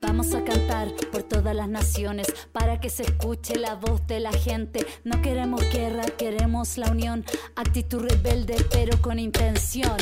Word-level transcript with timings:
Vamos 0.00 0.34
a 0.34 0.42
cantar 0.44 0.88
por 1.12 1.22
todas 1.22 1.54
las 1.54 1.68
naciones 1.68 2.26
para 2.52 2.80
que 2.80 2.88
se 2.88 3.02
escuche 3.02 3.56
la 3.56 3.74
voz 3.74 4.06
de 4.06 4.18
la 4.18 4.32
gente. 4.32 4.86
No 5.04 5.20
queremos 5.20 5.60
guerra, 5.70 6.04
queremos 6.16 6.78
la 6.78 6.90
unión. 6.90 7.24
Actitud 7.54 8.00
rebelde, 8.00 8.56
pero 8.72 9.00
con 9.02 9.18
intención. 9.18 9.96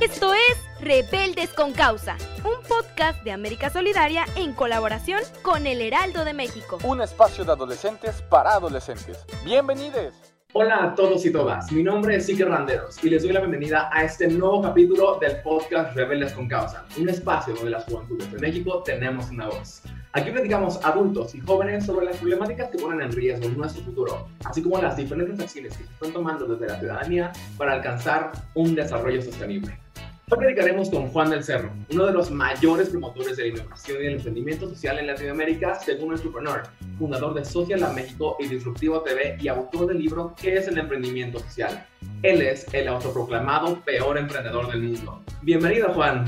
Esto 0.00 0.32
es 0.32 0.56
Rebeldes 0.80 1.50
con 1.50 1.72
Causa, 1.72 2.16
un 2.44 2.66
podcast 2.66 3.22
de 3.24 3.32
América 3.32 3.70
Solidaria 3.70 4.24
en 4.36 4.52
colaboración 4.52 5.20
con 5.42 5.66
El 5.66 5.80
Heraldo 5.80 6.24
de 6.24 6.32
México. 6.32 6.78
Un 6.82 7.00
espacio 7.02 7.44
de 7.44 7.52
adolescentes 7.52 8.22
para 8.22 8.54
adolescentes. 8.54 9.18
Bienvenidos. 9.44 10.33
Hola 10.56 10.84
a 10.84 10.94
todos 10.94 11.26
y 11.26 11.32
todas, 11.32 11.72
mi 11.72 11.82
nombre 11.82 12.14
es 12.14 12.28
Iker 12.28 12.48
Randeros 12.48 13.02
y 13.02 13.10
les 13.10 13.24
doy 13.24 13.32
la 13.32 13.40
bienvenida 13.40 13.90
a 13.92 14.04
este 14.04 14.28
nuevo 14.28 14.62
capítulo 14.62 15.18
del 15.18 15.42
podcast 15.42 15.96
Rebeldes 15.96 16.32
con 16.32 16.46
Causa, 16.46 16.84
un 16.96 17.08
espacio 17.08 17.54
donde 17.54 17.72
las 17.72 17.82
juventudes 17.86 18.30
de 18.30 18.38
México 18.38 18.80
tenemos 18.84 19.28
una 19.30 19.48
voz. 19.48 19.82
Aquí 20.12 20.30
platicamos 20.30 20.78
adultos 20.84 21.34
y 21.34 21.40
jóvenes 21.40 21.84
sobre 21.84 22.06
las 22.06 22.18
problemáticas 22.18 22.70
que 22.70 22.78
ponen 22.78 23.00
en 23.00 23.10
riesgo 23.10 23.48
nuestro 23.48 23.82
futuro, 23.82 24.28
así 24.44 24.62
como 24.62 24.80
las 24.80 24.96
diferentes 24.96 25.40
acciones 25.40 25.76
que 25.76 25.82
se 25.82 25.92
están 25.92 26.12
tomando 26.12 26.46
desde 26.46 26.72
la 26.72 26.78
ciudadanía 26.78 27.32
para 27.58 27.72
alcanzar 27.72 28.30
un 28.54 28.76
desarrollo 28.76 29.20
sostenible. 29.22 29.83
Hoy 30.30 30.38
platicaremos 30.38 30.88
con 30.88 31.08
Juan 31.08 31.28
del 31.28 31.44
Cerro, 31.44 31.70
uno 31.92 32.06
de 32.06 32.12
los 32.12 32.30
mayores 32.30 32.88
promotores 32.88 33.36
de 33.36 33.42
la 33.42 33.48
innovación 33.50 34.02
y 34.02 34.06
el 34.06 34.14
emprendimiento 34.14 34.66
social 34.70 34.98
en 34.98 35.08
Latinoamérica, 35.08 35.74
según 35.74 36.14
Entrepreneur, 36.14 36.62
fundador 36.98 37.34
de 37.34 37.44
Social 37.44 37.82
a 37.84 37.92
México 37.92 38.38
y 38.40 38.48
Disruptivo 38.48 39.02
TV 39.02 39.36
y 39.38 39.48
autor 39.48 39.88
del 39.88 39.98
libro 39.98 40.34
¿Qué 40.40 40.54
es 40.54 40.66
el 40.66 40.78
emprendimiento 40.78 41.40
social? 41.40 41.86
Él 42.22 42.40
es 42.40 42.72
el 42.72 42.88
autoproclamado 42.88 43.80
peor 43.84 44.16
emprendedor 44.16 44.72
del 44.72 44.84
mundo. 44.84 45.22
Bienvenido, 45.42 45.92
Juan. 45.92 46.24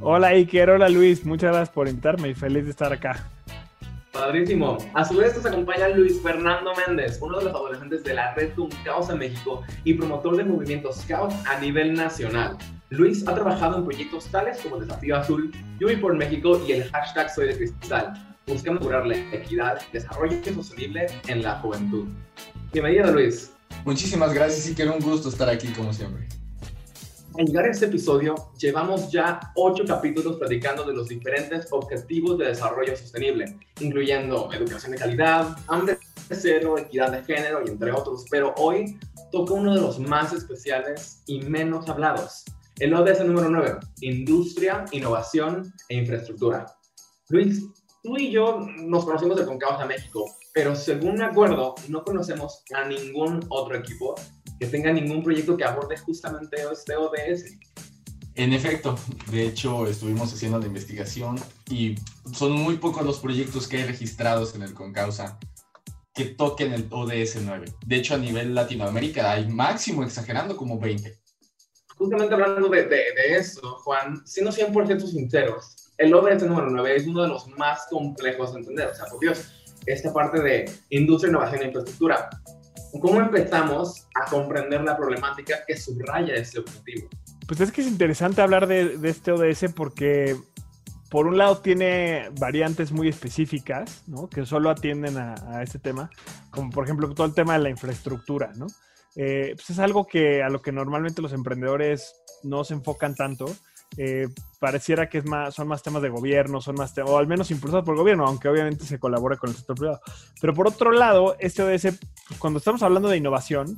Hola 0.00 0.28
Iker, 0.28 0.70
hola 0.70 0.88
Luis, 0.88 1.24
muchas 1.24 1.52
gracias 1.52 1.70
por 1.70 1.86
invitarme 1.86 2.30
y 2.30 2.34
feliz 2.34 2.64
de 2.64 2.70
estar 2.70 2.92
acá. 2.92 3.24
Padrísimo. 4.12 4.78
A 4.94 5.04
su 5.04 5.16
vez 5.16 5.36
nos 5.36 5.46
acompaña 5.46 5.88
Luis 5.90 6.20
Fernando 6.20 6.72
Méndez, 6.74 7.20
uno 7.22 7.38
de 7.38 7.44
los 7.44 7.54
adolescentes 7.54 8.02
de 8.02 8.14
la 8.14 8.34
red 8.34 8.52
Tum 8.54 8.68
Causa 8.84 9.14
México 9.14 9.62
y 9.84 9.94
promotor 9.94 10.36
del 10.36 10.46
movimiento 10.46 10.92
Scout 10.92 11.30
a 11.46 11.60
nivel 11.60 11.94
nacional. 11.94 12.58
Luis 12.90 13.26
ha 13.28 13.34
trabajado 13.36 13.78
en 13.78 13.84
proyectos 13.84 14.26
tales 14.26 14.58
como 14.58 14.78
Desafío 14.78 15.16
Azul, 15.16 15.52
voy 15.80 15.96
por 15.96 16.16
México 16.16 16.60
y 16.66 16.72
el 16.72 16.90
hashtag 16.90 17.32
Soy 17.32 17.46
de 17.46 17.56
Cristal, 17.56 18.36
buscando 18.48 18.80
curar 18.80 19.06
la 19.06 19.16
equidad 19.32 19.80
y 19.88 19.92
desarrollo 19.92 20.36
sostenible 20.52 21.06
en 21.28 21.40
la 21.44 21.60
juventud. 21.60 22.08
Bienvenido, 22.72 23.12
Luis. 23.12 23.52
Muchísimas 23.84 24.34
gracias 24.34 24.68
y 24.68 24.74
que 24.74 24.82
era 24.82 24.90
un 24.90 24.98
gusto 24.98 25.28
estar 25.28 25.48
aquí 25.48 25.68
como 25.68 25.92
siempre. 25.92 26.26
Al 27.38 27.46
llegar 27.46 27.66
a 27.66 27.70
este 27.70 27.86
episodio, 27.86 28.34
llevamos 28.58 29.12
ya 29.12 29.38
ocho 29.54 29.84
capítulos 29.86 30.36
platicando 30.38 30.82
de 30.82 30.92
los 30.92 31.06
diferentes 31.06 31.68
objetivos 31.70 32.38
de 32.38 32.46
desarrollo 32.46 32.96
sostenible, 32.96 33.56
incluyendo 33.78 34.52
educación 34.52 34.90
de 34.90 34.98
calidad, 34.98 35.56
hambre 35.68 35.96
cero, 36.28 36.76
equidad 36.76 37.12
de 37.12 37.22
género 37.22 37.62
y 37.64 37.70
entre 37.70 37.92
otros, 37.92 38.24
pero 38.30 38.52
hoy 38.56 38.98
toca 39.30 39.54
uno 39.54 39.74
de 39.74 39.80
los 39.80 40.00
más 40.00 40.32
especiales 40.32 41.22
y 41.26 41.40
menos 41.42 41.88
hablados, 41.88 42.44
el 42.80 42.94
ODS 42.94 43.24
número 43.26 43.50
9, 43.50 43.78
Industria, 44.00 44.86
Innovación 44.90 45.72
e 45.90 45.96
Infraestructura. 45.96 46.66
Luis, 47.28 47.62
tú 48.02 48.16
y 48.16 48.30
yo 48.30 48.60
nos 48.78 49.04
conocemos 49.04 49.36
de 49.36 49.44
Concausa 49.44 49.84
México, 49.84 50.24
pero 50.54 50.74
según 50.74 51.16
me 51.16 51.24
acuerdo, 51.24 51.74
no 51.88 52.02
conocemos 52.02 52.64
a 52.74 52.88
ningún 52.88 53.44
otro 53.50 53.76
equipo 53.76 54.14
que 54.58 54.66
tenga 54.66 54.92
ningún 54.92 55.22
proyecto 55.22 55.58
que 55.58 55.64
aborde 55.64 55.98
justamente 55.98 56.56
este 56.72 56.96
ODS. 56.96 57.58
En 58.34 58.54
efecto, 58.54 58.96
de 59.30 59.48
hecho 59.48 59.86
estuvimos 59.86 60.32
haciendo 60.32 60.58
la 60.58 60.66
investigación 60.66 61.38
y 61.68 61.96
son 62.32 62.52
muy 62.52 62.78
pocos 62.78 63.04
los 63.04 63.18
proyectos 63.18 63.68
que 63.68 63.76
hay 63.76 63.84
registrados 63.84 64.54
en 64.54 64.62
el 64.62 64.72
Concausa 64.72 65.38
que 66.14 66.24
toquen 66.24 66.72
el 66.72 66.88
ODS 66.90 67.40
9. 67.42 67.66
De 67.86 67.96
hecho, 67.96 68.14
a 68.14 68.18
nivel 68.18 68.54
Latinoamérica 68.54 69.32
hay 69.32 69.48
máximo, 69.48 70.02
exagerando, 70.02 70.56
como 70.56 70.78
20. 70.78 71.19
Justamente 72.00 72.32
hablando 72.32 72.66
de, 72.70 72.84
de, 72.84 72.88
de 72.88 73.36
eso, 73.36 73.60
Juan, 73.84 74.26
siendo 74.26 74.50
100% 74.50 75.00
sinceros, 75.00 75.92
el 75.98 76.14
ODS 76.14 76.44
número 76.44 76.70
9 76.70 76.96
es 76.96 77.06
uno 77.06 77.20
de 77.20 77.28
los 77.28 77.46
más 77.58 77.88
complejos 77.90 78.54
de 78.54 78.60
entender. 78.60 78.88
O 78.88 78.94
sea, 78.94 79.04
por 79.04 79.20
Dios, 79.20 79.52
esta 79.84 80.10
parte 80.10 80.40
de 80.40 80.64
industria, 80.88 81.28
innovación 81.28 81.60
e 81.60 81.66
infraestructura. 81.66 82.30
¿Cómo 83.02 83.20
empezamos 83.20 84.08
a 84.14 84.30
comprender 84.30 84.82
la 84.82 84.96
problemática 84.96 85.58
que 85.66 85.76
subraya 85.76 86.32
ese 86.36 86.60
objetivo? 86.60 87.06
Pues 87.46 87.60
es 87.60 87.70
que 87.70 87.82
es 87.82 87.86
interesante 87.86 88.40
hablar 88.40 88.66
de, 88.66 88.96
de 88.96 89.10
este 89.10 89.32
ODS 89.32 89.70
porque 89.76 90.38
por 91.10 91.26
un 91.26 91.36
lado 91.36 91.58
tiene 91.58 92.30
variantes 92.40 92.92
muy 92.92 93.08
específicas, 93.08 94.04
¿no? 94.06 94.26
Que 94.30 94.46
solo 94.46 94.70
atienden 94.70 95.18
a, 95.18 95.34
a, 95.48 95.62
este 95.62 95.78
tema, 95.78 96.08
como 96.50 96.70
por 96.70 96.84
ejemplo 96.84 97.12
todo 97.12 97.26
el 97.26 97.34
tema 97.34 97.52
de 97.52 97.58
la 97.58 97.68
infraestructura, 97.68 98.52
¿no? 98.56 98.68
Eh, 99.16 99.52
pues 99.54 99.70
es 99.70 99.78
algo 99.78 100.06
que 100.06 100.42
a 100.42 100.48
lo 100.48 100.62
que 100.62 100.72
normalmente 100.72 101.22
los 101.22 101.32
emprendedores 101.32 102.14
no 102.42 102.64
se 102.64 102.74
enfocan 102.74 103.14
tanto. 103.14 103.46
Eh, 103.96 104.28
pareciera 104.60 105.08
que 105.08 105.18
es 105.18 105.24
más, 105.24 105.54
son 105.54 105.66
más 105.66 105.82
temas 105.82 106.02
de 106.02 106.10
gobierno, 106.10 106.60
son 106.60 106.76
más 106.76 106.96
o 106.98 107.18
al 107.18 107.26
menos 107.26 107.50
impulsados 107.50 107.84
por 107.84 107.94
el 107.94 108.00
gobierno, 108.00 108.24
aunque 108.24 108.48
obviamente 108.48 108.84
se 108.84 109.00
colabora 109.00 109.36
con 109.36 109.50
el 109.50 109.56
sector 109.56 109.76
privado. 109.76 110.00
Pero 110.40 110.54
por 110.54 110.68
otro 110.68 110.92
lado, 110.92 111.36
este 111.40 111.62
ODS, 111.62 111.98
pues 112.28 112.38
cuando 112.38 112.58
estamos 112.58 112.82
hablando 112.82 113.08
de 113.08 113.16
innovación, 113.16 113.76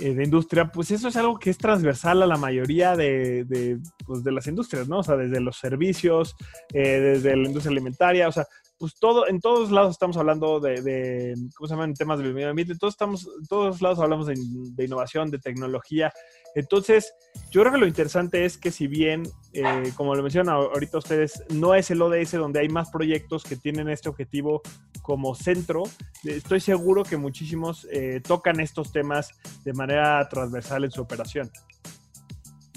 eh, 0.00 0.14
de 0.14 0.22
industria, 0.24 0.70
pues 0.70 0.92
eso 0.92 1.08
es 1.08 1.16
algo 1.16 1.40
que 1.40 1.50
es 1.50 1.58
transversal 1.58 2.22
a 2.22 2.26
la 2.26 2.36
mayoría 2.36 2.94
de, 2.94 3.44
de, 3.44 3.78
pues 4.06 4.22
de 4.22 4.30
las 4.30 4.46
industrias, 4.46 4.86
¿no? 4.86 4.98
O 4.98 5.02
sea, 5.02 5.16
desde 5.16 5.40
los 5.40 5.56
servicios, 5.56 6.36
desde 6.72 7.34
la 7.34 7.48
industria 7.48 7.72
alimentaria, 7.72 8.28
o 8.28 8.32
sea, 8.32 8.46
pues 8.78 8.94
todo, 8.94 9.26
en 9.26 9.40
todos 9.40 9.70
lados 9.70 9.92
estamos 9.92 10.16
hablando 10.16 10.60
de, 10.60 10.80
de 10.80 11.34
¿cómo 11.56 11.66
se 11.66 11.74
llaman? 11.74 11.94
Temas 11.94 12.18
del 12.18 12.32
medio 12.32 12.50
ambiente, 12.50 12.76
todos, 12.76 12.94
estamos, 12.94 13.28
en 13.40 13.46
todos 13.46 13.82
lados 13.82 13.98
hablamos 13.98 14.26
de, 14.26 14.34
de, 14.36 14.84
innovación, 14.84 15.30
de 15.30 15.38
tecnología. 15.38 16.12
Entonces, 16.54 17.12
yo 17.50 17.60
creo 17.60 17.72
que 17.72 17.78
lo 17.78 17.86
interesante 17.86 18.44
es 18.44 18.56
que 18.56 18.70
si 18.70 18.86
bien, 18.86 19.24
eh, 19.52 19.92
como 19.96 20.14
lo 20.14 20.22
mencionan 20.22 20.54
ahorita 20.54 20.98
ustedes, 20.98 21.42
no 21.50 21.74
es 21.74 21.90
el 21.90 22.00
ODS 22.00 22.32
donde 22.32 22.60
hay 22.60 22.68
más 22.68 22.90
proyectos 22.90 23.42
que 23.42 23.56
tienen 23.56 23.88
este 23.88 24.08
objetivo 24.08 24.62
como 25.02 25.34
centro, 25.34 25.82
estoy 26.24 26.60
seguro 26.60 27.02
que 27.02 27.16
muchísimos 27.16 27.86
eh, 27.90 28.20
tocan 28.26 28.60
estos 28.60 28.92
temas 28.92 29.30
de 29.64 29.72
manera 29.72 30.28
transversal 30.28 30.84
en 30.84 30.90
su 30.90 31.02
operación. 31.02 31.50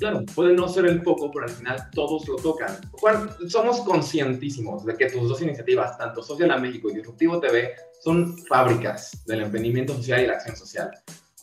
Claro, 0.02 0.26
puede 0.34 0.56
no 0.56 0.68
ser 0.68 0.88
el 0.88 1.04
foco, 1.04 1.30
pero 1.30 1.46
al 1.46 1.52
final 1.52 1.78
todos 1.92 2.28
lo 2.28 2.36
tocan. 2.38 2.76
Juan, 2.94 3.30
somos 3.48 3.82
conscientísimos 3.82 4.84
de 4.84 4.98
que 4.98 5.12
tus 5.12 5.30
dos 5.30 5.40
iniciativas, 5.44 5.96
tanto 5.96 6.24
Social 6.24 6.50
a 6.50 6.58
México 6.58 6.90
y 6.90 6.96
Disruptivo 6.96 7.40
TV, 7.40 7.76
son 8.04 8.36
fábricas 8.48 9.24
del 9.28 9.44
emprendimiento 9.44 9.94
social 9.94 10.24
y 10.24 10.26
la 10.26 10.34
acción 10.34 10.56
social. 10.56 10.90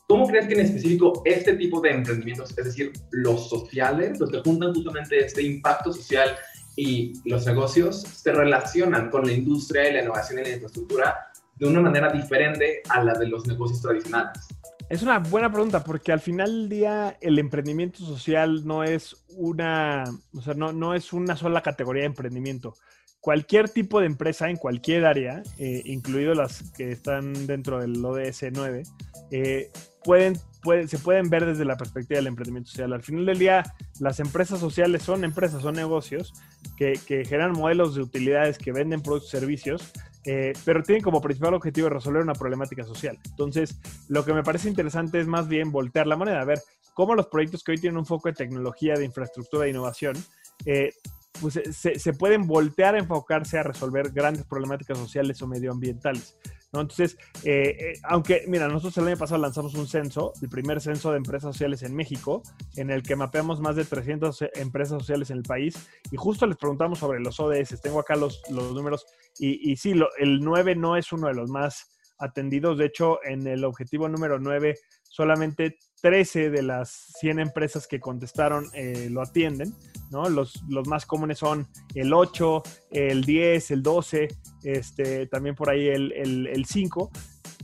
¿Cómo 0.09 0.27
crees 0.27 0.49
que 0.49 0.55
en 0.55 0.61
específico 0.61 1.23
este 1.25 1.55
tipo 1.55 1.81
de 1.81 1.91
emprendimientos, 1.91 2.51
es 2.59 2.65
decir, 2.65 2.91
los 3.13 3.49
sociales, 3.49 4.19
los 4.19 4.29
que 4.29 4.41
juntan 4.41 4.75
justamente 4.75 5.25
este 5.25 5.41
impacto 5.41 5.93
social 5.93 6.35
y 6.75 7.13
los 7.27 7.47
negocios, 7.47 8.01
se 8.01 8.33
relacionan 8.33 9.09
con 9.09 9.25
la 9.25 9.35
industria 9.35 9.89
y 9.89 9.93
la 9.93 10.03
innovación 10.03 10.41
y 10.41 10.43
la 10.43 10.55
infraestructura 10.55 11.17
de 11.55 11.69
una 11.69 11.81
manera 11.81 12.11
diferente 12.11 12.83
a 12.89 13.05
la 13.05 13.15
de 13.15 13.29
los 13.29 13.47
negocios 13.47 13.81
tradicionales? 13.81 14.49
Es 14.89 15.03
una 15.03 15.19
buena 15.19 15.53
pregunta 15.53 15.85
porque 15.85 16.13
al 16.13 16.21
final 16.21 16.51
del 16.51 16.69
día 16.71 17.19
el 17.21 17.39
emprendimiento 17.39 17.99
social 17.99 18.67
no 18.67 18.85
es 18.85 19.17
una, 19.37 20.05
o 20.35 20.41
sea, 20.41 20.55
no, 20.55 20.73
no 20.73 20.95
es 20.95 21.13
una 21.13 21.37
sola 21.37 21.61
categoría 21.61 22.03
de 22.03 22.07
emprendimiento. 22.07 22.75
Cualquier 23.21 23.69
tipo 23.69 24.01
de 24.01 24.07
empresa 24.07 24.49
en 24.49 24.57
cualquier 24.57 25.05
área, 25.05 25.43
eh, 25.59 25.83
incluido 25.85 26.33
las 26.33 26.71
que 26.73 26.91
están 26.91 27.47
dentro 27.47 27.81
del 27.81 28.03
ODS 28.03 28.45
9, 28.51 28.85
eh, 29.31 29.71
pueden, 30.05 30.39
pueden, 30.63 30.89
se 30.89 30.99
pueden 30.99 31.29
ver 31.29 31.45
desde 31.45 31.67
la 31.67 31.77
perspectiva 31.77 32.17
del 32.17 32.29
emprendimiento 32.29 32.71
social. 32.71 32.95
Al 32.95 33.03
final 33.03 33.27
del 33.27 33.39
día, 33.39 33.75
las 34.01 34.21
empresas 34.21 34.59
sociales 34.59 35.03
son 35.03 35.23
empresas, 35.23 35.61
son 35.61 35.75
negocios 35.75 36.33
que, 36.79 36.99
que 37.07 37.27
generan 37.27 37.53
modelos 37.53 37.95
de 37.95 38.01
utilidades, 38.01 38.57
que 38.57 38.73
venden 38.73 39.03
productos 39.03 39.35
y 39.35 39.37
servicios, 39.39 39.93
eh, 40.31 40.53
pero 40.63 40.83
tienen 40.83 41.03
como 41.03 41.23
principal 41.23 41.55
objetivo 41.55 41.89
resolver 41.89 42.23
una 42.23 42.35
problemática 42.35 42.85
social. 42.85 43.19
Entonces, 43.31 43.81
lo 44.09 44.27
que 44.27 44.35
me 44.35 44.43
parece 44.43 44.69
interesante 44.69 45.19
es 45.19 45.27
más 45.27 45.49
bien 45.49 45.73
voltear 45.73 46.07
la 46.07 46.17
moneda, 46.17 46.43
a 46.43 46.45
ver 46.45 46.61
cómo 46.93 47.15
los 47.15 47.29
proyectos 47.29 47.65
que 47.65 47.73
hoy 47.73 47.79
tienen 47.79 47.97
un 47.97 48.05
foco 48.05 48.29
de 48.29 48.35
tecnología, 48.35 48.93
de 48.93 49.07
infraestructura, 49.07 49.65
de 49.65 49.71
innovación, 49.71 50.23
eh, 50.67 50.93
pues 51.41 51.59
se, 51.71 51.99
se, 51.99 52.13
pueden 52.13 52.47
voltear 52.47 52.95
a 52.95 52.99
enfocarse 52.99 53.59
a 53.59 53.63
resolver 53.63 54.11
grandes 54.11 54.45
problemáticas 54.45 54.99
sociales 54.99 55.41
o 55.41 55.47
medioambientales. 55.47 56.37
¿No? 56.73 56.81
Entonces, 56.81 57.17
eh, 57.45 57.77
eh, 57.79 57.93
aunque, 58.05 58.45
mira, 58.47 58.69
nosotros 58.69 58.97
el 58.99 59.09
año 59.09 59.17
pasado 59.17 59.41
lanzamos 59.41 59.75
un 59.75 59.87
censo, 59.87 60.33
el 60.43 60.49
primer 60.49 60.81
censo 60.81 61.11
de 61.11 61.17
empresas 61.17 61.55
sociales 61.55 61.83
en 61.83 61.95
México, 61.95 62.43
en 62.77 62.91
el 62.91 63.03
que 63.03 63.17
mapeamos 63.17 63.61
más 63.61 63.77
de 63.77 63.85
300 63.85 64.45
empresas 64.55 64.99
sociales 64.99 65.31
en 65.31 65.39
el 65.39 65.43
país, 65.43 65.75
y 66.11 66.17
justo 66.17 66.47
les 66.47 66.57
preguntamos 66.57 66.99
sobre 66.99 67.21
los 67.21 67.41
ODS. 67.41 67.81
Tengo 67.81 68.01
acá 68.01 68.17
los, 68.17 68.43
los 68.51 68.73
números, 68.73 69.07
y, 69.39 69.73
y 69.73 69.77
sí, 69.77 69.95
lo, 69.95 70.09
el 70.19 70.41
9 70.41 70.75
no 70.75 70.97
es 70.97 71.13
uno 71.13 71.29
de 71.29 71.35
los 71.35 71.51
más 71.51 71.99
atendidos. 72.19 72.79
De 72.79 72.87
hecho, 72.87 73.21
en 73.25 73.47
el 73.47 73.65
objetivo 73.65 74.09
número 74.09 74.39
9, 74.39 74.75
solamente 75.03 75.79
13 76.03 76.51
de 76.51 76.63
las 76.63 77.13
100 77.21 77.41
empresas 77.41 77.87
que 77.87 78.01
contestaron 78.01 78.67
eh, 78.75 79.09
lo 79.11 79.23
atienden. 79.23 79.75
¿No? 80.11 80.29
Los, 80.29 80.63
los, 80.69 80.87
más 80.87 81.07
comunes 81.07 81.39
son 81.39 81.67
el 81.95 82.13
8, 82.13 82.63
el 82.91 83.25
10, 83.25 83.71
el 83.73 83.83
12, 83.83 84.29
este, 84.65 85.27
también 85.27 85.55
por 85.55 85.71
ahí 85.71 85.89
el, 85.89 86.13
el, 86.13 86.47
el 86.47 86.65
5. 86.65 87.11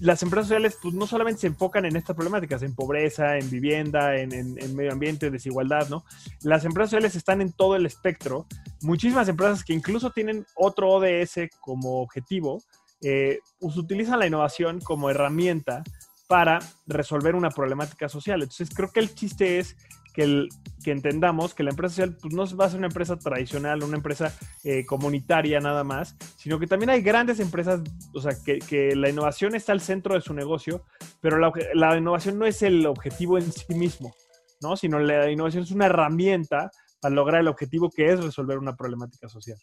Las 0.01 0.23
empresas 0.23 0.49
sociales 0.49 0.77
pues, 0.83 0.95
no 0.95 1.07
solamente 1.07 1.43
se 1.43 1.47
enfocan 1.47 1.85
en 1.85 1.97
estas 1.97 2.17
problemáticas, 2.17 2.63
en 2.63 2.75
pobreza, 2.75 3.39
en 3.39 3.49
vivienda, 3.49 4.17
en, 4.17 4.33
en, 4.33 4.61
en, 4.61 4.75
medio 4.75 4.93
ambiente, 4.93 5.31
desigualdad, 5.31 5.89
¿no? 5.89 6.05
Las 6.43 6.65
empresas 6.65 6.91
sociales 6.91 7.15
están 7.15 7.41
en 7.41 7.53
todo 7.53 7.77
el 7.77 7.87
espectro. 7.87 8.47
Muchísimas 8.83 9.29
empresas 9.29 9.63
que 9.63 9.73
incluso 9.73 10.11
tienen 10.11 10.45
otro 10.57 10.91
ODS 10.91 11.49
como 11.61 12.03
objetivo, 12.03 12.63
eh, 13.03 13.41
pues, 13.61 13.77
utilizan 13.77 14.19
la 14.19 14.27
innovación 14.27 14.81
como 14.81 15.11
herramienta 15.11 15.85
para 16.27 16.59
resolver 16.87 17.35
una 17.35 17.51
problemática 17.51 18.09
social. 18.09 18.43
Entonces, 18.43 18.71
creo 18.75 18.91
que 18.91 19.01
el 19.01 19.15
chiste 19.15 19.59
es 19.59 19.77
que, 20.15 20.49
entendamos 20.87 21.55
que 21.55 21.65
la 21.65 21.71
empresa 21.71 21.97
social 21.97 22.17
pues, 22.21 22.33
no 22.33 22.45
va 22.57 22.67
a 22.67 22.71
ser 22.71 22.79
una 22.79 22.87
empresa 22.87 23.17
tradicional, 23.19 23.83
una 23.83 23.97
empresa 23.97 24.33
eh, 24.63 24.87
comunitaria 24.87 25.59
nada 25.61 25.83
más, 25.83 26.17
sino 26.37 26.59
que 26.59 26.67
también 26.67 26.91
hay 26.91 27.03
grandes 27.03 27.41
empresas, 27.41 27.81
o 28.15 28.21
sea, 28.21 28.33
que, 28.45 28.95
la 28.95 29.11
innovación 29.11 29.55
está 29.55 29.73
al 29.73 29.81
centro 29.81 30.15
de 30.15 30.21
su 30.21 30.33
negocio, 30.33 30.85
pero 31.21 31.39
la, 31.39 31.99
innovación 31.99 32.39
no 32.39 32.47
es 32.47 32.63
el 32.63 32.87
objetivo 32.87 33.39
en 33.39 33.51
sí 33.51 33.75
mismo, 33.75 34.15
¿no? 34.63 34.77
Sino 34.77 35.01
la 35.01 35.31
innovación 35.31 35.65
es 35.65 35.73
una 35.73 35.87
herramienta 35.87 36.71
para 37.01 37.15
lograr 37.15 37.41
el 37.41 37.49
objetivo 37.49 37.91
que 37.91 38.13
es 38.13 38.23
resolver 38.23 38.59
una 38.59 38.77
problemática 38.77 39.29
social. 39.29 39.59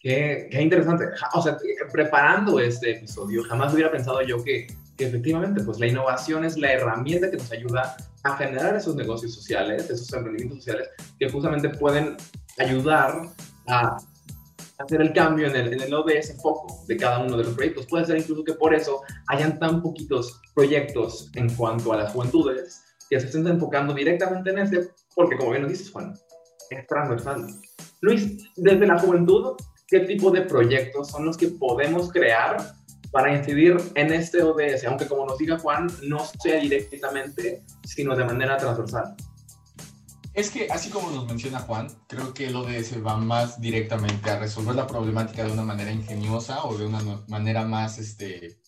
Qué, 0.00 0.48
qué, 0.50 0.60
interesante. 0.60 1.04
O 1.34 1.40
sea, 1.40 1.56
preparando 1.92 2.58
este 2.58 2.90
episodio, 2.90 3.44
jamás 3.44 3.72
hubiera 3.72 3.92
pensado 3.92 4.20
yo 4.22 4.42
que, 4.42 4.66
efectivamente, 4.98 5.62
pues 5.62 5.78
la 5.78 5.86
innovación 5.86 6.44
es 6.44 6.56
la 6.56 6.72
herramienta 6.72 7.30
que 7.30 7.36
nos 7.36 7.50
ayuda 7.52 7.96
a 8.24 8.36
generar 8.36 8.76
esos 8.76 8.94
negocios 8.94 9.34
sociales, 9.34 9.90
esos 9.90 10.12
emprendimientos 10.12 10.64
sociales, 10.64 10.88
que 11.18 11.30
justamente 11.30 11.68
pueden 11.70 12.16
ayudar 12.58 13.28
a 13.68 13.96
hacer 14.78 15.00
el 15.00 15.12
cambio 15.12 15.46
en 15.48 15.56
el, 15.56 15.72
en 15.72 15.80
el 15.80 15.94
ODS 15.94 16.40
foco 16.42 16.84
de 16.86 16.96
cada 16.96 17.20
uno 17.20 17.36
de 17.36 17.44
los 17.44 17.54
proyectos. 17.54 17.86
Puede 17.86 18.04
ser 18.06 18.18
incluso 18.18 18.44
que 18.44 18.54
por 18.54 18.74
eso 18.74 19.02
hayan 19.28 19.58
tan 19.58 19.82
poquitos 19.82 20.40
proyectos 20.54 21.30
en 21.34 21.52
cuanto 21.54 21.92
a 21.92 21.96
las 21.98 22.12
juventudes 22.12 22.82
que 23.08 23.20
se 23.20 23.26
estén 23.26 23.46
enfocando 23.46 23.92
directamente 23.94 24.50
en 24.50 24.58
este, 24.58 24.88
porque 25.14 25.36
como 25.36 25.50
bien 25.50 25.62
nos 25.62 25.72
dices, 25.72 25.90
Juan, 25.90 26.14
es 26.70 26.86
transversal. 26.86 27.46
Luis, 28.00 28.38
desde 28.56 28.86
la 28.86 28.98
juventud, 28.98 29.56
qué 29.86 30.00
tipo 30.00 30.30
de 30.30 30.42
proyectos 30.42 31.08
son 31.08 31.26
los 31.26 31.36
que 31.36 31.48
podemos 31.48 32.10
crear 32.10 32.74
para 33.12 33.36
incidir 33.36 33.76
en 33.94 34.12
este 34.12 34.42
ODS, 34.42 34.84
aunque 34.84 35.06
como 35.06 35.26
nos 35.26 35.36
diga 35.36 35.58
Juan, 35.58 35.86
no 36.02 36.18
sea 36.42 36.58
directamente, 36.60 37.62
sino 37.84 38.16
de 38.16 38.24
manera 38.24 38.56
transversal. 38.56 39.14
Es 40.32 40.48
que, 40.48 40.66
así 40.70 40.88
como 40.88 41.10
nos 41.10 41.26
menciona 41.26 41.60
Juan, 41.60 41.88
creo 42.08 42.32
que 42.32 42.46
el 42.46 42.56
ODS 42.56 43.04
va 43.04 43.18
más 43.18 43.60
directamente 43.60 44.30
a 44.30 44.38
resolver 44.38 44.74
la 44.74 44.86
problemática 44.86 45.44
de 45.44 45.52
una 45.52 45.62
manera 45.62 45.92
ingeniosa 45.92 46.64
o 46.64 46.76
de 46.78 46.86
una 46.86 47.22
manera 47.28 47.66
más, 47.66 47.98
este, 47.98 48.58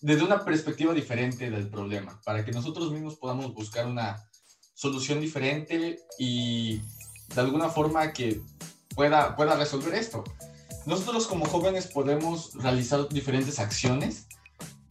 desde 0.00 0.24
una 0.24 0.42
perspectiva 0.46 0.94
diferente 0.94 1.50
del 1.50 1.68
problema, 1.68 2.18
para 2.24 2.42
que 2.42 2.52
nosotros 2.52 2.90
mismos 2.90 3.16
podamos 3.16 3.52
buscar 3.52 3.86
una 3.86 4.16
solución 4.72 5.20
diferente 5.20 5.98
y 6.18 6.80
de 7.34 7.40
alguna 7.40 7.68
forma 7.68 8.14
que 8.14 8.40
pueda, 8.94 9.36
pueda 9.36 9.56
resolver 9.56 9.92
esto 9.92 10.24
nosotros 10.86 11.26
como 11.26 11.46
jóvenes 11.46 11.86
podemos 11.86 12.54
realizar 12.54 13.08
diferentes 13.08 13.58
acciones. 13.58 14.26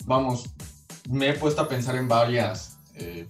Vamos, 0.06 0.50
me 1.10 1.30
he 1.30 1.34
puesto 1.34 1.62
a 1.62 1.68
pensar 1.68 1.96
en 1.96 2.08
varias 2.08 2.78
eh, 2.96 3.28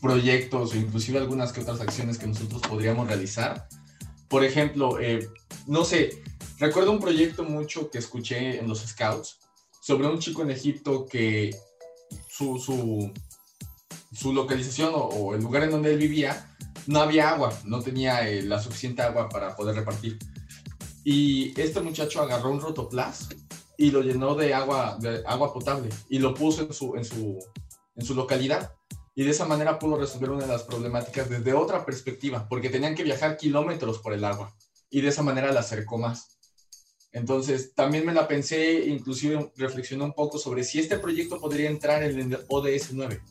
proyectos 0.00 0.72
o 0.72 0.76
inclusive 0.76 1.18
algunas 1.18 1.52
que 1.52 1.60
otras 1.60 1.80
acciones 1.80 2.18
que 2.18 2.26
nosotros 2.26 2.62
podríamos 2.62 3.08
realizar. 3.08 3.68
Por 4.28 4.44
ejemplo, 4.44 5.00
eh, 5.00 5.28
no 5.66 5.84
sé, 5.84 6.22
recuerdo 6.58 6.90
un 6.90 7.00
proyecto 7.00 7.44
mucho 7.44 7.90
que 7.90 7.98
escuché 7.98 8.58
en 8.58 8.68
los 8.68 8.80
Scouts 8.80 9.38
sobre 9.80 10.06
un 10.06 10.18
chico 10.18 10.42
en 10.42 10.50
Egipto 10.50 11.06
que 11.06 11.54
su, 12.28 12.58
su, 12.58 13.12
su 14.12 14.32
localización 14.32 14.92
o, 14.94 15.34
el 15.34 15.42
lugar 15.42 15.64
en 15.64 15.70
donde 15.70 15.92
él 15.92 15.98
vivía 15.98 16.54
no 16.86 17.00
había 17.00 17.30
agua, 17.30 17.58
no 17.64 17.80
tenía 17.80 18.28
eh, 18.28 18.42
la 18.42 18.60
suficiente 18.60 19.02
agua 19.02 19.28
para 19.28 19.56
poder 19.56 19.74
repartir. 19.74 20.18
Y 21.04 21.58
este 21.60 21.80
muchacho 21.80 22.22
agarró 22.22 22.50
un 22.50 22.60
rotoplas 22.60 23.28
y 23.76 23.90
lo 23.90 24.00
llenó 24.00 24.34
de 24.34 24.54
agua, 24.54 24.96
de 25.00 25.22
agua 25.26 25.52
potable 25.52 25.90
y 26.08 26.18
lo 26.18 26.34
puso 26.34 26.62
en 26.62 26.72
su, 26.72 26.96
en, 26.96 27.04
su, 27.04 27.38
en 27.94 28.04
su 28.04 28.14
localidad. 28.14 28.72
Y 29.14 29.22
de 29.24 29.30
esa 29.30 29.46
manera 29.46 29.78
pudo 29.78 29.96
resolver 29.96 30.30
una 30.30 30.46
de 30.46 30.52
las 30.52 30.64
problemáticas 30.64 31.28
desde 31.28 31.52
otra 31.52 31.84
perspectiva, 31.84 32.48
porque 32.48 32.70
tenían 32.70 32.96
que 32.96 33.04
viajar 33.04 33.36
kilómetros 33.36 33.98
por 33.98 34.12
el 34.12 34.24
agua. 34.24 34.56
Y 34.90 35.02
de 35.02 35.08
esa 35.08 35.22
manera 35.22 35.52
la 35.52 35.60
acercó 35.60 35.98
más. 35.98 36.38
Entonces, 37.12 37.74
también 37.74 38.04
me 38.04 38.12
la 38.12 38.26
pensé, 38.26 38.86
inclusive 38.86 39.52
reflexioné 39.56 40.02
un 40.02 40.14
poco 40.14 40.36
sobre 40.36 40.64
si 40.64 40.80
este 40.80 40.98
proyecto 40.98 41.40
podría 41.40 41.70
entrar 41.70 42.02
en 42.02 42.18
el 42.18 42.44
ODS 42.48 42.92
9. 42.92 43.22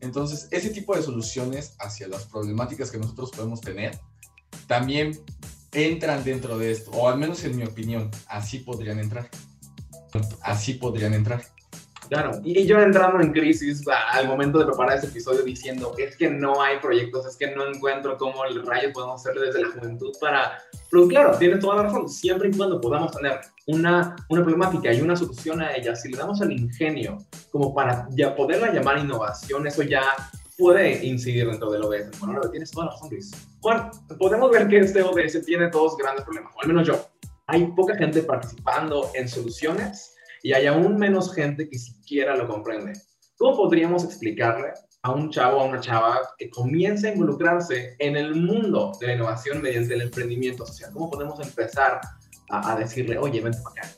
Entonces, 0.00 0.46
ese 0.52 0.70
tipo 0.70 0.94
de 0.94 1.02
soluciones 1.02 1.74
hacia 1.80 2.06
las 2.06 2.26
problemáticas 2.26 2.92
que 2.92 2.98
nosotros 2.98 3.32
podemos 3.32 3.60
tener, 3.60 3.98
también 4.68 5.20
entran 5.76 6.24
dentro 6.24 6.58
de 6.58 6.72
esto, 6.72 6.90
o 6.92 7.08
al 7.08 7.18
menos 7.18 7.44
en 7.44 7.56
mi 7.56 7.64
opinión, 7.64 8.10
así 8.28 8.58
podrían 8.58 8.98
entrar. 8.98 9.28
Así 10.42 10.74
podrían 10.74 11.14
entrar. 11.14 11.42
Claro, 12.08 12.40
y 12.44 12.64
yo 12.66 12.78
entrando 12.80 13.20
en 13.20 13.32
crisis 13.32 13.84
al 13.88 14.28
momento 14.28 14.58
de 14.58 14.66
preparar 14.66 14.96
este 14.96 15.08
episodio 15.08 15.42
diciendo, 15.42 15.92
es 15.98 16.16
que 16.16 16.30
no 16.30 16.62
hay 16.62 16.78
proyectos, 16.78 17.26
es 17.26 17.36
que 17.36 17.54
no 17.54 17.66
encuentro 17.66 18.16
cómo 18.16 18.44
el 18.44 18.64
rayo 18.64 18.92
podemos 18.92 19.20
hacerlo 19.20 19.42
desde 19.42 19.62
la 19.62 19.70
juventud 19.70 20.12
para... 20.20 20.58
Pero 20.88 21.08
claro, 21.08 21.36
tienes 21.36 21.58
toda 21.58 21.76
la 21.76 21.82
razón, 21.84 22.08
siempre 22.08 22.48
y 22.48 22.56
cuando 22.56 22.80
podamos 22.80 23.10
tener 23.12 23.40
una, 23.66 24.14
una 24.28 24.42
problemática 24.44 24.92
y 24.92 25.00
una 25.00 25.16
solución 25.16 25.60
a 25.60 25.74
ella, 25.74 25.96
si 25.96 26.10
le 26.10 26.16
damos 26.16 26.40
el 26.40 26.52
ingenio 26.52 27.18
como 27.50 27.74
para 27.74 28.06
ya 28.10 28.36
poderla 28.36 28.72
llamar 28.72 28.98
innovación, 28.98 29.66
eso 29.66 29.82
ya 29.82 30.02
puede 30.56 31.04
incidir 31.04 31.48
dentro 31.48 31.70
del 31.70 31.84
ODS. 31.84 32.18
Bueno, 32.18 32.36
ahora 32.36 32.50
tienes 32.50 32.70
toda 32.70 32.86
la 32.86 32.92
razón, 32.92 33.08
Luis. 33.10 33.30
Juan, 33.60 33.90
podemos 34.18 34.50
ver 34.50 34.68
que 34.68 34.78
este 34.78 35.02
ODS 35.02 35.44
tiene 35.44 35.68
dos 35.70 35.96
grandes 35.96 36.24
problemas, 36.24 36.52
o 36.56 36.62
al 36.62 36.68
menos 36.68 36.86
yo. 36.86 37.06
Hay 37.48 37.66
poca 37.72 37.96
gente 37.96 38.22
participando 38.22 39.10
en 39.14 39.28
soluciones 39.28 40.14
y 40.42 40.52
hay 40.52 40.66
aún 40.66 40.96
menos 40.96 41.34
gente 41.34 41.68
que 41.68 41.78
siquiera 41.78 42.36
lo 42.36 42.48
comprende. 42.48 42.92
¿Cómo 43.36 43.56
podríamos 43.56 44.04
explicarle 44.04 44.72
a 45.02 45.12
un 45.12 45.30
chavo 45.30 45.60
a 45.60 45.64
una 45.64 45.80
chava 45.80 46.20
que 46.38 46.50
comienza 46.50 47.08
a 47.08 47.12
involucrarse 47.12 47.94
en 47.98 48.16
el 48.16 48.34
mundo 48.34 48.92
de 48.98 49.08
la 49.08 49.12
innovación 49.14 49.62
mediante 49.62 49.94
el 49.94 50.02
emprendimiento 50.02 50.66
social? 50.66 50.90
¿Cómo 50.92 51.10
podemos 51.10 51.38
empezar 51.40 52.00
a, 52.50 52.72
a 52.72 52.76
decirle, 52.76 53.18
oye, 53.18 53.40
vente 53.40 53.58
para 53.62 53.86
acá? 53.86 53.96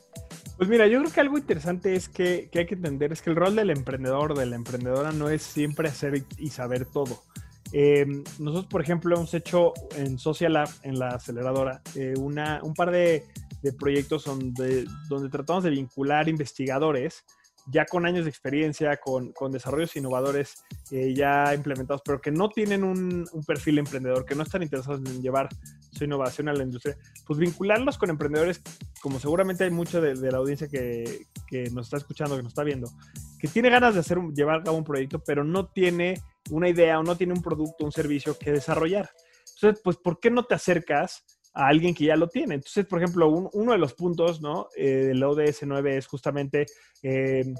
Pues 0.59 0.69
mira, 0.69 0.87
yo 0.87 0.99
creo 0.99 1.13
que 1.13 1.21
algo 1.21 1.37
interesante 1.37 1.95
es 1.95 2.09
que, 2.09 2.49
que, 2.51 2.59
hay 2.59 2.65
que 2.65 2.75
entender 2.75 3.13
es 3.13 3.21
que 3.21 3.29
el 3.29 3.37
rol 3.37 3.55
del 3.55 3.69
emprendedor, 3.69 4.37
de 4.37 4.45
la 4.45 4.57
emprendedora, 4.57 5.13
no 5.13 5.29
es 5.29 5.41
siempre 5.41 5.87
hacer 5.87 6.25
y 6.37 6.49
saber 6.49 6.83
todo. 6.83 7.23
Eh, 7.71 8.05
nosotros, 8.39 8.65
por 8.65 8.81
ejemplo, 8.81 9.15
hemos 9.15 9.33
hecho 9.33 9.71
en 9.95 10.19
Social 10.19 10.51
Lab, 10.51 10.67
en 10.83 10.99
la 10.99 11.11
aceleradora, 11.11 11.81
eh, 11.95 12.13
una, 12.17 12.59
un 12.61 12.73
par 12.73 12.91
de, 12.91 13.23
de 13.61 13.71
proyectos 13.71 14.25
donde, 14.25 14.85
donde 15.07 15.29
tratamos 15.29 15.63
de 15.63 15.69
vincular 15.69 16.27
investigadores 16.27 17.23
ya 17.71 17.85
con 17.85 18.05
años 18.05 18.25
de 18.25 18.29
experiencia, 18.29 18.97
con, 18.97 19.31
con 19.31 19.51
desarrollos 19.51 19.95
innovadores 19.95 20.63
eh, 20.91 21.13
ya 21.13 21.53
implementados, 21.53 22.01
pero 22.03 22.19
que 22.19 22.31
no 22.31 22.49
tienen 22.49 22.83
un, 22.83 23.27
perfil 23.45 23.79
emprendedor, 23.79 24.25
que 24.25 24.35
no 24.35 24.43
están 24.43 24.63
interesados 24.63 25.01
en 25.05 25.21
llevar 25.21 25.49
su 25.91 26.03
innovación 26.03 26.49
a 26.49 26.53
la 26.53 26.63
industria, 26.63 26.97
pues 27.25 27.39
vincularlos 27.39 27.97
con 27.97 28.09
emprendedores, 28.09 28.61
como 29.01 29.19
seguramente 29.19 29.63
hay 29.63 29.71
mucha 29.71 29.99
de, 29.99 30.15
la 30.31 30.37
audiencia 30.37 30.67
que, 30.67 31.27
que, 31.47 31.69
nos 31.71 31.87
está 31.87 31.97
escuchando, 31.97 32.35
que 32.35 32.43
nos 32.43 32.51
está 32.51 32.63
viendo, 32.63 32.91
que 33.39 33.47
tiene 33.47 33.69
ganas 33.69 33.93
de 33.93 34.01
hacer 34.01 34.19
llevar 34.35 34.59
a 34.59 34.63
cabo 34.63 34.77
un 34.77 34.83
proyecto, 34.83 35.19
pero 35.19 35.43
no 35.43 35.67
tiene 35.67 36.21
una 36.51 36.69
idea 36.69 36.99
o 36.99 37.03
no 37.03 37.15
tiene 37.15 37.33
un 37.33 37.41
producto, 37.41 37.85
un 37.85 37.91
servicio 37.91 38.37
que 38.37 38.51
desarrollar. 38.51 39.09
Entonces, 39.55 39.81
pues, 39.83 39.97
¿por 39.97 40.19
qué 40.19 40.31
no 40.31 40.43
te 40.45 40.55
acercas? 40.55 41.23
A 41.59 41.67
alguien 41.67 41.93
que 41.93 42.05
ya 42.05 42.15
lo 42.15 42.29
tiene. 42.29 42.55
Entonces, 42.55 42.85
por 42.85 43.03
ejemplo, 43.03 43.27
un, 43.27 43.49
uno 43.51 43.73
de 43.73 43.77
los 43.77 43.93
puntos 43.93 44.39
¿no? 44.41 44.69
eh, 44.77 45.07
del 45.07 45.21
ODS 45.21 45.63
9 45.63 45.97
es 45.97 46.07
justamente 46.07 46.65
eh, 47.03 47.53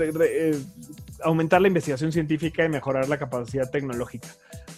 eh, 0.00 0.58
aumentar 1.22 1.62
la 1.62 1.68
investigación 1.68 2.10
científica 2.10 2.64
y 2.64 2.68
mejorar 2.68 3.08
la 3.08 3.16
capacidad 3.16 3.70
tecnológica. 3.70 4.28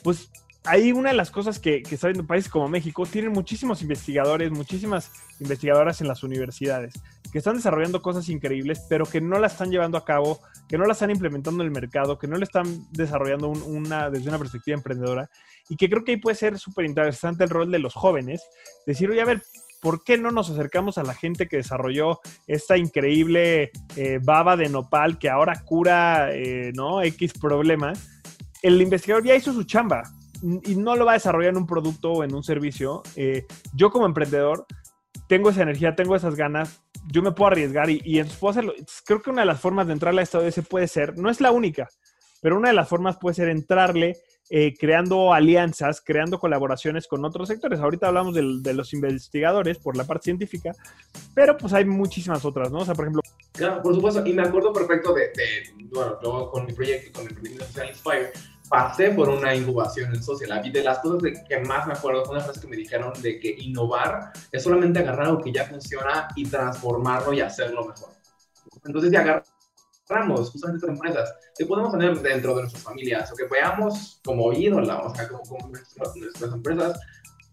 Pues 0.03 0.31
ahí 0.65 0.93
una 0.93 1.11
de 1.11 1.17
las 1.17 1.31
cosas 1.31 1.59
que, 1.59 1.83
que 1.83 1.95
está 1.95 2.09
viendo 2.09 2.27
países 2.27 2.51
como 2.51 2.69
México, 2.69 3.07
tienen 3.07 3.33
muchísimos 3.33 3.83
investigadores, 3.83 4.51
muchísimas 4.51 5.11
investigadoras 5.41 6.01
en 6.01 6.09
las 6.09 6.23
universidades, 6.23 6.95
que 7.33 7.39
están 7.39 7.57
desarrollando 7.57 8.03
cosas 8.03 8.29
increíbles, 8.29 8.85
pero 8.89 9.07
que 9.07 9.21
no 9.21 9.39
las 9.39 9.53
están 9.53 9.71
llevando 9.71 9.99
a 9.99 10.05
cabo, 10.05 10.41
que 10.69 10.79
no 10.79 10.87
las 10.87 10.97
están 10.97 11.11
implementando 11.11 11.63
en 11.63 11.69
el 11.69 11.75
mercado, 11.75 12.19
que 12.19 12.27
no 12.27 12.37
le 12.37 12.45
están 12.45 12.87
desarrollando 12.93 13.49
una, 13.49 14.11
desde 14.11 14.29
una 14.29 14.39
perspectiva 14.39 14.77
emprendedora, 14.77 15.31
y 15.69 15.77
que 15.77 15.89
creo 15.89 16.05
que 16.05 16.13
ahí 16.13 16.17
puede 16.19 16.37
ser 16.37 16.59
súper 16.59 16.85
interesante 16.85 17.45
el 17.45 17.51
rol 17.51 17.71
de 17.71 17.79
los 17.79 17.95
jóvenes, 17.95 18.43
decir, 18.87 19.11
oye, 19.11 19.21
a 19.21 19.27
ver, 19.27 19.43
¿por 19.81 20.03
qué 20.03 20.19
no 20.19 20.31
nos 20.31 20.51
acercamos 20.51 20.99
a 20.99 21.03
la 21.03 21.15
gente 21.15 21.47
que 21.47 21.59
desarrolló 21.59 22.21
esta 22.47 22.77
increíble 22.77 23.71
eh, 23.97 24.19
baba 24.23 24.57
de 24.57 24.69
nopal 24.69 25.19
que 25.19 25.31
ahora 25.31 25.63
cura, 25.65 26.31
eh, 26.33 26.73
¿no? 26.75 27.03
X 27.03 27.35
problema? 27.35 27.93
El 28.63 28.83
investigador 28.83 29.25
ya 29.25 29.37
hizo 29.37 29.53
su 29.53 29.63
chamba 29.63 30.03
y 30.43 30.77
no 30.77 30.97
lo 30.97 31.05
va 31.05 31.13
a 31.13 31.15
desarrollar 31.15 31.51
en 31.51 31.59
un 31.59 31.67
producto 31.67 32.13
o 32.13 32.25
en 32.25 32.35
un 32.35 32.43
servicio. 32.43 33.03
Eh, 33.17 33.47
yo 33.75 33.91
como 33.91 34.07
emprendedor 34.07 34.67
tengo 35.29 35.51
esa 35.51 35.63
energía, 35.63 35.95
tengo 35.95 36.17
esas 36.17 36.35
ganas, 36.35 36.83
yo 37.11 37.23
me 37.23 37.33
puedo 37.33 37.51
arriesgar 37.51 37.91
y, 37.91 38.01
y 38.05 38.23
puedo 38.25 38.51
hacerlo. 38.51 38.73
Creo 39.05 39.23
que 39.23 39.31
una 39.31 39.43
de 39.43 39.47
las 39.47 39.61
formas 39.61 39.87
de 39.87 39.93
entrarle 39.95 40.21
a 40.21 40.25
esta 40.25 40.39
ODS 40.39 40.61
puede 40.69 40.89
ser, 40.89 41.19
no 41.19 41.31
es 41.31 41.41
la 41.41 41.51
única, 41.51 41.89
pero 42.41 42.57
una 42.57 42.69
de 42.69 42.75
las 42.75 42.89
formas 42.89 43.17
puede 43.19 43.35
ser 43.35 43.49
entrarle 43.49 44.17
eh, 44.51 44.75
creando 44.79 45.35
alianzas, 45.35 46.01
creando 46.01 46.39
colaboraciones 46.39 47.07
con 47.07 47.23
otros 47.23 47.49
sectores. 47.49 47.81
Ahorita 47.81 48.09
hablamos 48.09 48.35
de, 48.35 48.73
los 48.73 48.95
investigadores 48.95 49.79
por 49.79 49.95
la 49.95 50.05
parte 50.05 50.25
científica, 50.25 50.73
pero 51.35 51.59
pues 51.59 51.75
hay 51.75 51.85
muchísimas 51.85 52.43
otras, 52.47 52.71
¿no? 52.71 52.79
O 52.79 52.85
sea, 52.85 52.95
por 52.95 53.05
ejemplo... 53.05 53.21
Claro, 53.53 53.83
por 53.83 53.95
supuesto, 53.95 54.25
y 54.25 54.33
me 54.33 54.43
acuerdo 54.43 54.73
perfecto 54.73 55.13
de, 55.13 55.33
bueno, 55.93 56.19
yo 56.23 56.51
con 56.51 56.65
mi 56.65 56.73
proyecto, 56.73 57.21
con 57.21 57.29
mi 57.29 57.35
proyecto 57.35 57.65
social 57.67 57.89
Inspire, 57.91 58.31
pasé 58.69 59.11
por 59.11 59.29
una 59.29 59.55
incubación 59.55 60.15
en 60.15 60.23
Social 60.23 60.61
y 60.65 60.71
de 60.71 60.83
las 60.83 60.99
cosas 60.99 61.23
que 61.49 61.61
más 61.61 61.87
me 61.87 61.95
acuerdo 61.95 62.25
fue 62.25 62.37
una 62.37 62.45
frase 62.45 62.61
que 62.61 62.67
me 62.67 62.77
dijeron 62.77 63.13
de 63.23 63.39
que 63.39 63.57
innovar 63.59 64.33
es 64.53 64.63
solamente 64.63 64.99
agarrar 64.99 65.27
algo 65.27 65.43
que 65.43 65.53
ya 65.53 65.65
funciona 65.65 66.29
y 66.37 66.45
transformarlo 66.45 67.33
y 67.33 67.41
hacerlo 67.41 67.87
mejor. 67.87 68.11
Entonces, 68.85 69.11
ya 69.11 69.21
agarrar 69.21 69.45
ramos, 70.09 70.51
justamente 70.51 70.87
estas 70.87 70.97
empresas, 70.97 71.35
que 71.57 71.67
podemos 71.67 71.93
tener 71.93 72.19
dentro 72.21 72.55
de 72.55 72.63
nuestras 72.63 72.83
familias 72.83 73.31
o 73.33 73.37
que 73.37 73.45
veamos 73.45 74.21
como 74.25 74.53
ídola, 74.53 75.01
o 75.01 75.15
sea, 75.15 75.29
como, 75.29 75.43
como 75.43 75.69
nuestras, 75.69 76.53
empresas, 76.53 76.99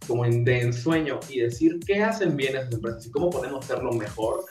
como 0.08 0.24
de 0.24 0.62
ensueño 0.62 1.20
y 1.30 1.42
decir 1.42 1.80
qué 1.86 2.04
hacen 2.04 2.36
bien 2.36 2.56
esas 2.56 2.74
empresas 2.74 3.06
y 3.06 3.12
cómo 3.12 3.30
podemos 3.30 3.66
hacerlo 3.66 3.92
mejor, 3.92 4.46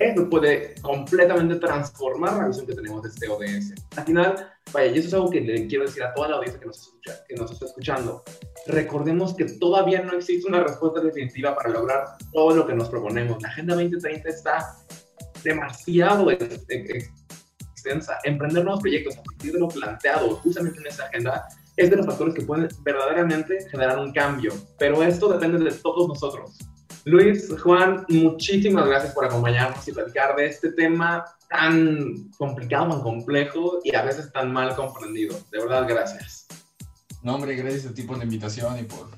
eso 0.00 0.28
puede 0.30 0.74
completamente 0.80 1.56
transformar 1.56 2.32
la 2.38 2.48
visión 2.48 2.66
que 2.66 2.74
tenemos 2.74 3.02
de 3.02 3.10
este 3.10 3.28
ODS. 3.28 3.74
Al 3.96 4.04
final, 4.04 4.48
vaya, 4.72 4.86
y 4.86 4.98
eso 4.98 5.08
es 5.08 5.14
algo 5.14 5.30
que 5.30 5.42
le 5.42 5.66
quiero 5.66 5.84
decir 5.84 6.02
a 6.02 6.14
toda 6.14 6.28
la 6.30 6.36
audiencia 6.36 6.58
que 6.58 6.66
nos, 6.66 6.78
escucha, 6.78 7.24
que 7.28 7.34
nos 7.36 7.52
está 7.52 7.66
escuchando. 7.66 8.24
Recordemos 8.66 9.34
que 9.34 9.44
todavía 9.44 10.02
no 10.02 10.14
existe 10.14 10.48
una 10.48 10.64
respuesta 10.64 11.00
definitiva 11.00 11.54
para 11.54 11.68
lograr 11.68 12.04
todo 12.32 12.56
lo 12.56 12.66
que 12.66 12.74
nos 12.74 12.88
proponemos. 12.88 13.42
La 13.42 13.50
Agenda 13.50 13.74
2030 13.74 14.28
está 14.28 14.74
demasiado 15.44 16.30
emprender 18.24 18.64
nuevos 18.64 18.80
proyectos 18.80 19.18
a 19.18 19.22
partir 19.22 19.52
de 19.52 19.60
lo 19.60 19.68
planteado 19.68 20.36
justamente 20.36 20.80
en 20.80 20.86
esa 20.86 21.04
agenda 21.04 21.46
es 21.76 21.90
de 21.90 21.96
los 21.96 22.06
factores 22.06 22.34
que 22.34 22.42
pueden 22.42 22.68
verdaderamente 22.82 23.58
generar 23.70 23.98
un 23.98 24.12
cambio. 24.12 24.52
Pero 24.78 25.02
esto 25.02 25.28
depende 25.28 25.62
de 25.64 25.72
todos 25.76 26.08
nosotros. 26.08 26.58
Luis, 27.04 27.48
Juan, 27.62 28.04
muchísimas 28.08 28.86
gracias 28.86 29.14
por 29.14 29.24
acompañarnos 29.24 29.86
y 29.88 29.92
platicar 29.92 30.36
de 30.36 30.46
este 30.46 30.72
tema 30.72 31.24
tan 31.48 32.30
complicado, 32.36 32.90
tan 32.90 33.02
complejo 33.02 33.80
y 33.82 33.94
a 33.94 34.02
veces 34.02 34.30
tan 34.32 34.52
mal 34.52 34.74
comprendido. 34.76 35.38
De 35.50 35.58
verdad, 35.58 35.86
gracias. 35.88 36.46
No, 37.22 37.34
hombre, 37.34 37.54
gracias 37.54 37.86
a 37.86 37.94
ti 37.94 38.02
por 38.02 38.18
la 38.18 38.24
invitación 38.24 38.78
y 38.78 38.82
por 38.84 39.08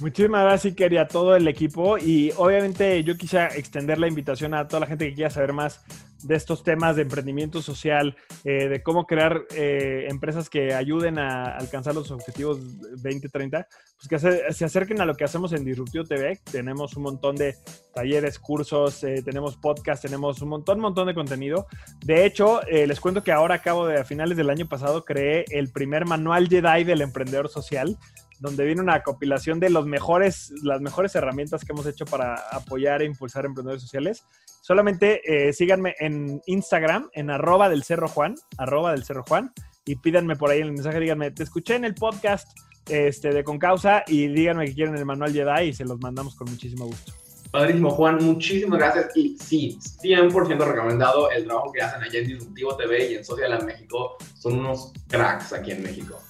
Muchísimas 0.00 0.44
gracias, 0.44 0.72
Iker, 0.72 0.94
y 0.94 0.96
a 0.96 1.06
todo 1.06 1.36
el 1.36 1.46
equipo. 1.46 1.98
Y 1.98 2.32
obviamente 2.38 3.04
yo 3.04 3.16
quisiera 3.18 3.48
extender 3.54 3.98
la 3.98 4.08
invitación 4.08 4.54
a 4.54 4.66
toda 4.66 4.80
la 4.80 4.86
gente 4.86 5.08
que 5.08 5.14
quiera 5.14 5.30
saber 5.30 5.52
más 5.52 5.82
de 6.22 6.36
estos 6.36 6.62
temas 6.62 6.96
de 6.96 7.02
emprendimiento 7.02 7.62
social, 7.62 8.16
eh, 8.44 8.68
de 8.68 8.82
cómo 8.82 9.06
crear 9.06 9.42
eh, 9.54 10.06
empresas 10.08 10.50
que 10.50 10.74
ayuden 10.74 11.18
a 11.18 11.56
alcanzar 11.56 11.94
los 11.94 12.10
objetivos 12.10 12.58
2030, 12.80 13.66
pues 13.96 14.08
que 14.08 14.18
se, 14.52 14.64
acerquen 14.64 15.00
a 15.00 15.06
lo 15.06 15.14
que 15.14 15.24
hacemos 15.24 15.52
en 15.52 15.64
Disruptivo 15.64 16.04
TV. 16.04 16.40
Tenemos 16.50 16.96
un 16.96 17.04
montón 17.04 17.36
de 17.36 17.56
talleres, 17.94 18.38
cursos, 18.38 19.02
eh, 19.04 19.22
tenemos 19.24 19.56
podcast, 19.56 20.02
tenemos 20.02 20.40
un 20.42 20.48
montón, 20.48 20.80
montón 20.80 21.06
de 21.06 21.14
contenido. 21.14 21.66
De 22.04 22.24
hecho, 22.24 22.60
les 22.70 23.00
cuento 23.00 23.22
que 23.22 23.32
ahora 23.32 23.56
acabo 23.56 23.86
de, 23.86 24.00
a 24.00 24.04
finales 24.04 24.36
del 24.36 24.50
año 24.50 24.66
pasado, 24.66 25.04
creé 25.04 25.44
el 25.50 25.70
primer 25.70 26.06
manual 26.06 26.48
Jedi 26.48 26.84
del 26.84 27.02
emprendedor 27.02 27.48
social 27.48 27.98
donde 28.40 28.64
viene 28.64 28.80
una 28.80 29.02
compilación 29.02 29.60
de 29.60 29.70
los 29.70 29.86
mejores, 29.86 30.52
las 30.62 30.80
mejores 30.80 31.14
herramientas 31.14 31.64
que 31.64 31.72
hemos 31.72 31.86
hecho 31.86 32.06
para 32.06 32.34
apoyar 32.50 33.02
e 33.02 33.04
impulsar 33.04 33.44
emprendedores 33.44 33.82
sociales. 33.82 34.24
Solamente 34.62 35.20
eh, 35.24 35.52
síganme 35.52 35.94
en 36.00 36.40
Instagram, 36.46 37.10
en 37.12 37.30
arroba 37.30 37.68
del 37.68 37.84
Cerro 37.84 38.08
Juan, 38.08 38.34
arroba 38.58 38.92
del 38.92 39.04
Cerro 39.04 39.22
Juan, 39.22 39.52
y 39.84 39.96
pídanme 39.96 40.36
por 40.36 40.50
ahí 40.50 40.60
en 40.60 40.66
el 40.66 40.72
mensaje, 40.72 41.00
díganme, 41.00 41.30
te 41.30 41.42
escuché 41.42 41.76
en 41.76 41.84
el 41.84 41.94
podcast 41.94 42.48
este, 42.88 43.30
de 43.30 43.44
Concausa 43.44 44.04
y 44.06 44.28
díganme 44.28 44.66
que 44.66 44.74
quieren 44.74 44.96
el 44.96 45.04
manual 45.04 45.32
Jedi 45.32 45.68
y 45.68 45.72
se 45.72 45.84
los 45.84 46.00
mandamos 46.00 46.34
con 46.34 46.50
muchísimo 46.50 46.86
gusto. 46.86 47.12
Padrísimo, 47.50 47.90
Juan, 47.90 48.18
muchísimas 48.24 48.78
gracias. 48.78 49.16
Y 49.16 49.36
sí, 49.38 49.78
100% 50.02 50.58
recomendado 50.64 51.30
el 51.30 51.44
trabajo 51.44 51.72
que 51.72 51.82
hacen 51.82 52.02
allá 52.02 52.20
en 52.20 52.28
Disruptivo 52.28 52.76
TV 52.76 53.10
y 53.10 53.14
en 53.16 53.24
Social 53.24 53.64
México. 53.66 54.16
Son 54.38 54.58
unos 54.58 54.92
cracks 55.08 55.52
aquí 55.52 55.72
en 55.72 55.82
México. 55.82 56.22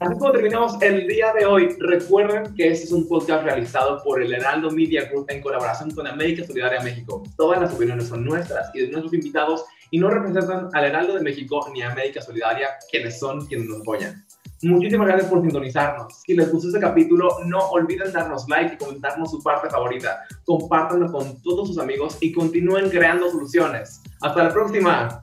Así 0.00 0.14
como 0.18 0.32
terminamos 0.32 0.80
el 0.80 1.06
día 1.06 1.30
de 1.38 1.44
hoy, 1.44 1.76
recuerden 1.78 2.54
que 2.54 2.68
este 2.68 2.84
es 2.84 2.92
un 2.92 3.06
podcast 3.06 3.44
realizado 3.44 4.02
por 4.02 4.22
el 4.22 4.32
Heraldo 4.32 4.70
Media 4.70 5.04
Group 5.04 5.26
en 5.28 5.42
colaboración 5.42 5.90
con 5.90 6.06
América 6.06 6.42
Solidaria 6.42 6.80
México. 6.80 7.22
Todas 7.36 7.60
las 7.60 7.74
opiniones 7.74 8.08
son 8.08 8.24
nuestras 8.24 8.74
y 8.74 8.80
de 8.80 8.88
nuestros 8.88 9.12
invitados 9.12 9.66
y 9.90 9.98
no 9.98 10.08
representan 10.08 10.70
al 10.72 10.84
Heraldo 10.86 11.16
de 11.16 11.20
México 11.20 11.70
ni 11.74 11.82
a 11.82 11.92
América 11.92 12.22
Solidaria, 12.22 12.68
quienes 12.90 13.18
son 13.18 13.44
quienes 13.44 13.68
nos 13.68 13.82
apoyan. 13.82 14.24
Muchísimas 14.62 15.06
gracias 15.06 15.30
por 15.30 15.42
sintonizarnos. 15.42 16.22
Si 16.22 16.32
les 16.32 16.50
gustó 16.50 16.68
este 16.68 16.80
capítulo, 16.80 17.36
no 17.44 17.58
olviden 17.68 18.10
darnos 18.10 18.48
like 18.48 18.76
y 18.76 18.78
comentarnos 18.78 19.30
su 19.30 19.42
parte 19.42 19.68
favorita. 19.68 20.22
Compártanlo 20.46 21.12
con 21.12 21.42
todos 21.42 21.68
sus 21.68 21.78
amigos 21.78 22.16
y 22.22 22.32
continúen 22.32 22.88
creando 22.88 23.30
soluciones. 23.30 24.00
Hasta 24.22 24.44
la 24.44 24.50
próxima. 24.50 25.22